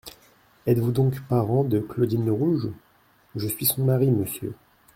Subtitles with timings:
[0.65, 2.69] Êtes-vous donc parent de Claudine Lerouge?
[3.35, 4.55] Je suis son mari, monsieur.